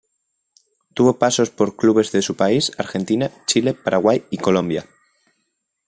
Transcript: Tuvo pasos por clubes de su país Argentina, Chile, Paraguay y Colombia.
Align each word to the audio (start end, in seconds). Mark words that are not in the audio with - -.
Tuvo 0.95 1.19
pasos 1.19 1.51
por 1.51 1.75
clubes 1.75 2.11
de 2.11 2.23
su 2.23 2.35
país 2.35 2.71
Argentina, 2.79 3.29
Chile, 3.45 3.75
Paraguay 3.75 4.25
y 4.31 4.39
Colombia. 4.39 4.87